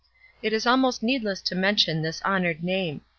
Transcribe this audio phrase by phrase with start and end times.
[0.41, 3.01] It is almost needless to mention this honoured name.